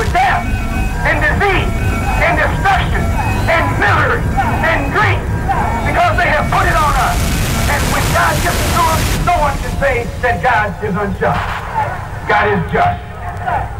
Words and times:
with 0.00 0.12
death 0.14 0.48
and 1.04 1.20
disease 1.20 1.68
and 2.24 2.40
destruction 2.40 3.04
and 3.52 3.64
misery 3.76 4.24
and 4.64 4.88
grief 4.96 5.20
because 5.84 6.16
they 6.16 6.24
have 6.24 6.48
put 6.48 6.64
it 6.64 6.72
on 6.72 6.94
us. 6.96 7.20
And 7.68 7.80
when 7.92 8.04
God 8.16 8.32
gets 8.42 8.56
them, 8.72 9.26
no 9.26 9.36
one 9.38 9.56
can 9.58 9.72
say 9.78 10.04
that 10.22 10.42
God 10.42 10.72
is 10.82 10.96
unjust. 10.96 12.28
God 12.28 12.48
is 12.48 12.72
just. 12.72 13.79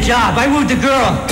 job. 0.00 0.38
I 0.38 0.46
wooed 0.46 0.68
the 0.68 0.76
girl. 0.76 1.29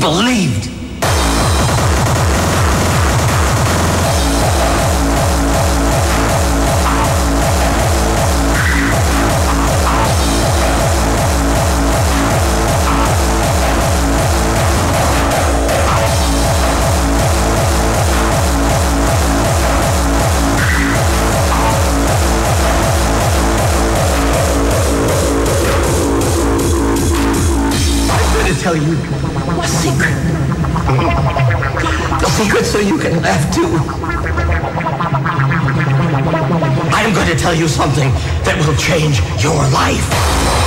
Believe. 0.00 0.51
something 37.82 38.10
that 38.44 38.54
will 38.64 38.76
change 38.76 39.18
your 39.42 39.58
life. 39.74 40.61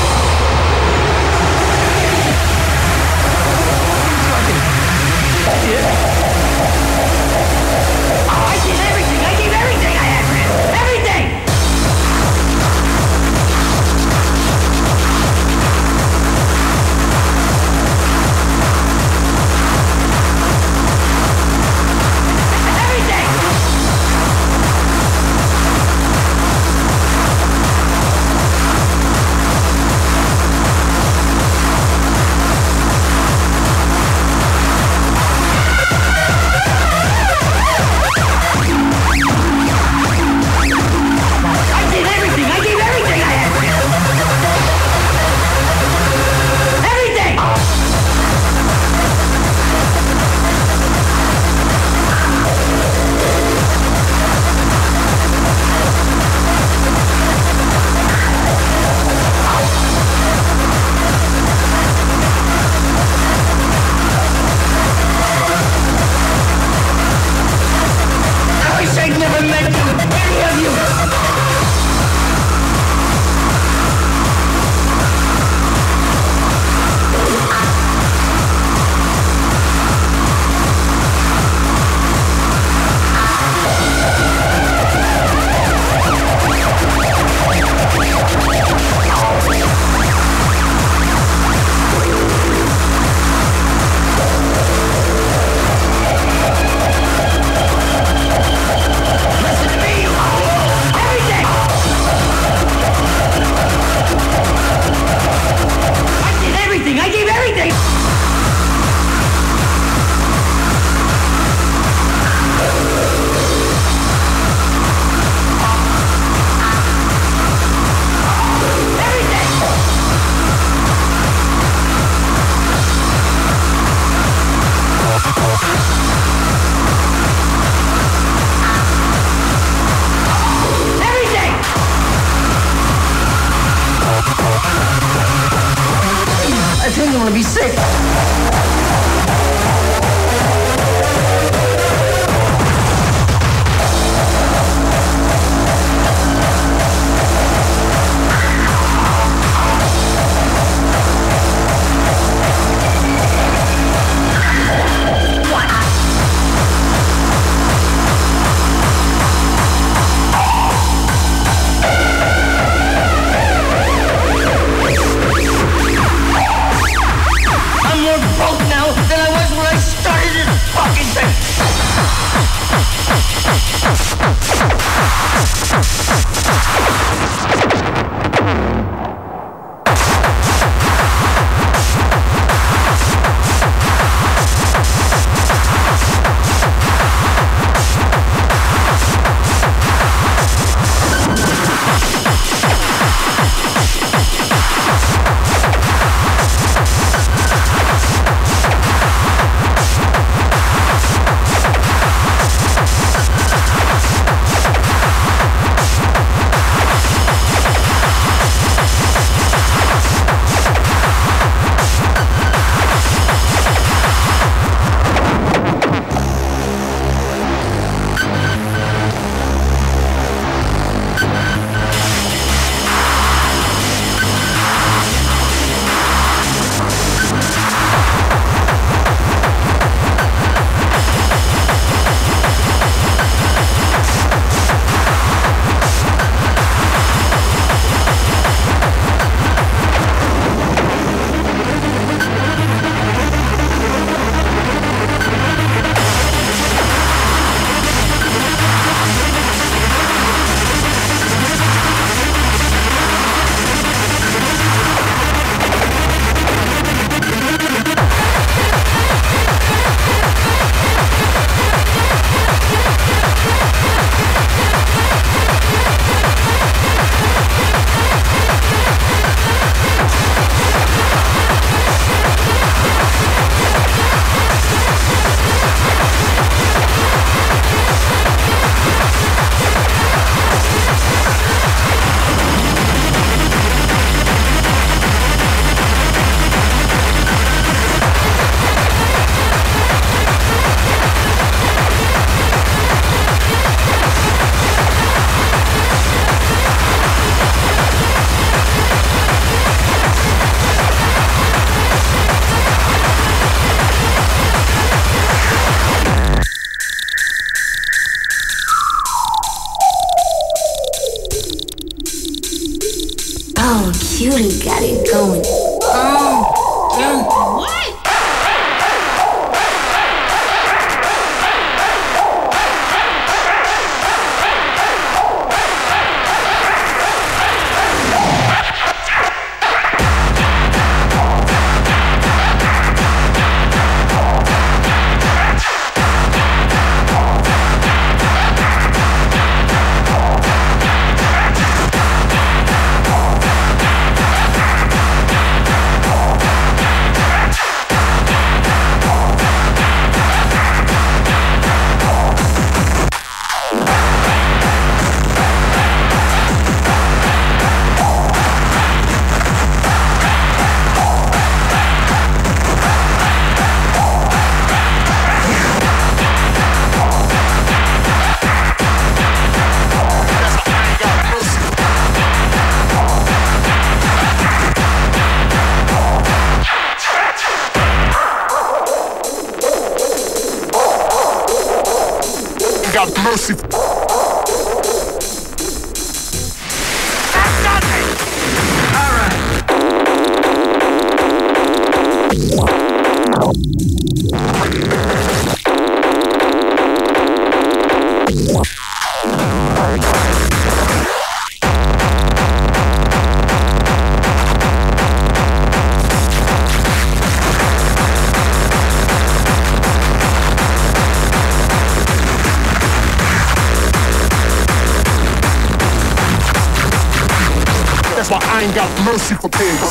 Mercy 419.26 419.42
for 419.42 419.50
pigs. 419.50 419.82
All 419.82 419.88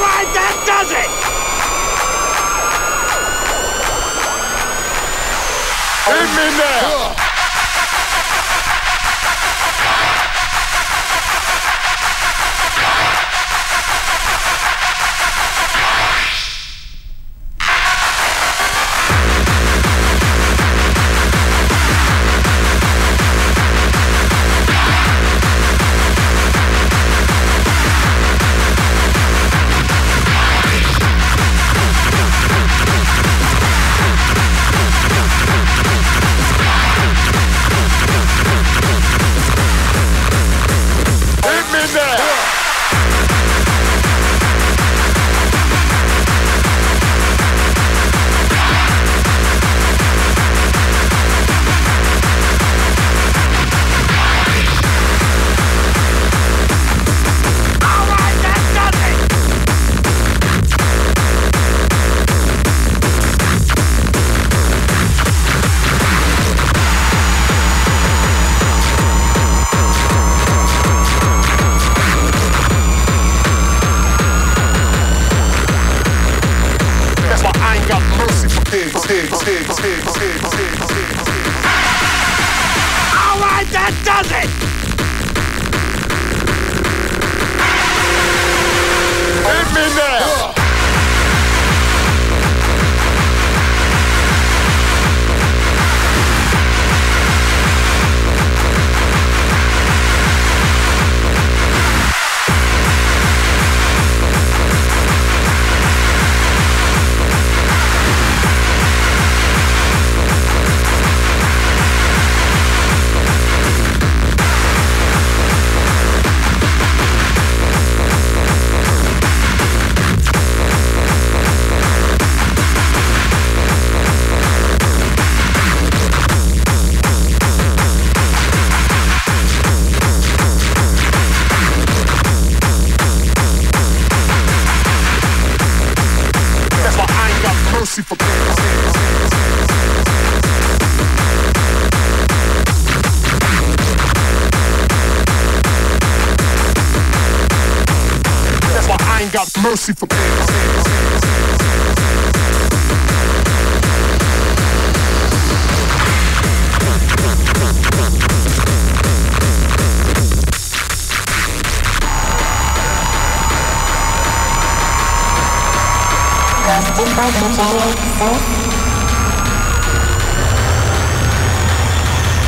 right, 0.00 0.26
that 0.34 0.54
does 0.66 0.90
it. 0.90 1.10
Hit 6.08 6.28
me 6.36 6.46
now. 6.58 7.07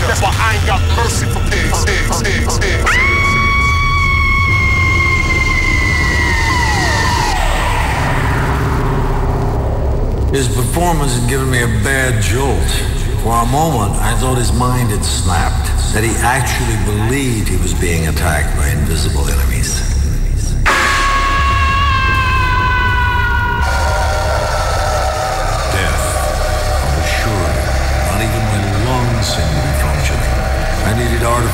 That's 0.09 0.23
why 0.23 0.35
I 0.35 0.57
ain't 0.57 0.67
got 0.67 0.83
mercy 0.97 1.27
for. 1.27 1.41
His 10.35 10.49
performance 10.49 11.15
had 11.17 11.29
given 11.29 11.51
me 11.51 11.63
a 11.63 11.69
bad 11.85 12.21
jolt. 12.21 12.59
For 13.23 13.33
a 13.35 13.47
moment, 13.47 13.93
I 14.01 14.17
thought 14.19 14.39
his 14.39 14.53
mind 14.53 14.91
had 14.91 15.05
snapped, 15.05 15.69
that 15.95 16.03
he 16.03 16.11
actually 16.23 16.77
believed 16.87 17.49
he 17.49 17.57
was 17.59 17.75
being 17.75 18.09
attacked 18.09 18.57
by 18.57 18.69
invisible 18.71 19.29
enemies. 19.29 19.90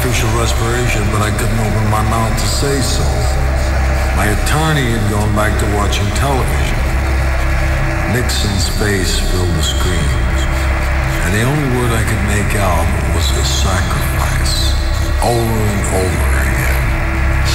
artificial 0.06 0.38
respiration, 0.38 1.02
but 1.10 1.18
I 1.18 1.34
couldn't 1.34 1.58
open 1.58 1.90
my 1.90 2.02
mouth 2.06 2.30
to 2.30 2.46
say 2.46 2.78
so. 2.78 3.02
My 4.14 4.30
attorney 4.30 4.94
had 4.94 5.02
gone 5.10 5.34
back 5.34 5.50
to 5.58 5.66
watching 5.74 6.06
television. 6.14 6.78
Nixon's 8.14 8.70
face 8.78 9.18
filled 9.18 9.50
the 9.50 9.66
screens, 9.66 10.40
and 11.26 11.34
the 11.34 11.42
only 11.42 11.68
word 11.74 11.90
I 11.90 12.06
could 12.06 12.22
make 12.30 12.54
out 12.54 12.86
was 13.18 13.26
the 13.34 13.42
sacrifice. 13.42 14.78
Over 15.26 15.42
and 15.74 15.82
over 15.98 16.30
again. 16.38 16.86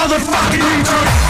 motherfucking 0.00 0.64
intro. 0.78 1.29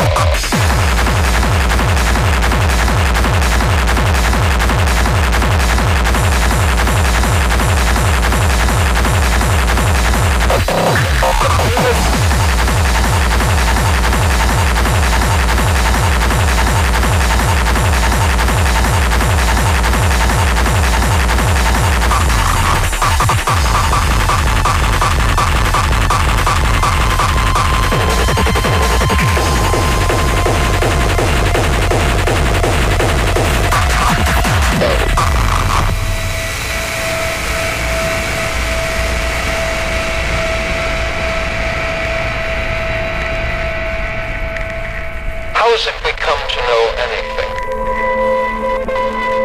How 45.61 45.71
is 45.75 45.85
it 45.85 45.93
we 46.03 46.11
come 46.13 46.41
to 46.49 46.57
know 46.57 46.83
anything? 46.97 47.51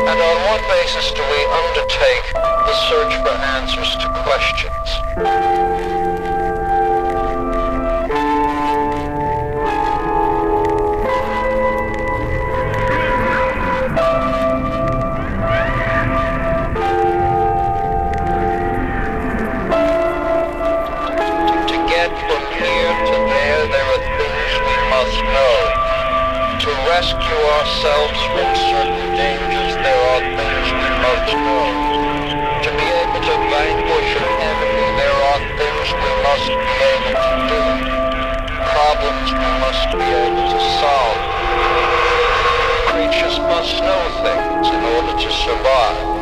And 0.09 0.18
on 0.18 0.37
what 0.48 0.62
basis 0.66 1.12
do 1.12 1.20
we 1.20 1.44
undertake 1.44 2.33
the 2.33 2.74
search 2.88 3.12
for 3.20 3.37
answers 3.52 3.94
to 3.96 4.09
questions? 4.24 5.65
Rescue 26.96 27.42
ourselves 27.61 28.20
from 28.32 28.48
certain 28.72 29.09
dangers, 29.20 29.74
there 29.85 30.02
are 30.16 30.22
things 30.32 30.66
we 30.80 30.88
must 31.04 31.28
know. 31.44 31.68
To 32.64 32.70
be 32.72 32.87
able 32.88 33.20
to 33.20 33.35
vanquish 33.52 34.12
an 34.16 34.32
enemy, 34.40 34.88
there 34.96 35.18
are 35.28 35.40
things 35.61 35.87
we 35.92 36.12
must 36.24 36.48
be 36.56 36.74
able 36.96 37.16
to 37.20 37.32
do. 37.52 37.64
Problems 38.72 39.28
we 39.28 39.50
must 39.61 39.88
be 39.92 40.09
able 40.24 40.46
to 40.56 40.61
solve. 40.80 41.20
Creatures 42.88 43.38
must 43.44 43.76
know 43.85 44.02
things 44.24 44.66
in 44.72 44.80
order 44.96 45.14
to 45.20 45.30
survive. 45.44 46.15